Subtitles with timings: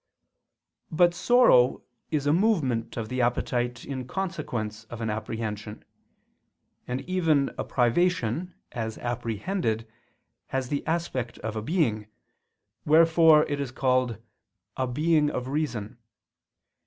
[0.89, 5.85] But sorrow is a movement of the appetite in consequence of an apprehension:
[6.87, 9.87] and even a privation, as apprehended,
[10.47, 12.07] has the aspect of a being,
[12.83, 14.19] wherefore it is called
[14.75, 15.99] "a being of reason."